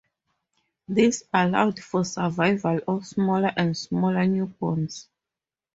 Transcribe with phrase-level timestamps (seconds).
[0.87, 5.05] This allowed for survival of smaller and smaller newborns.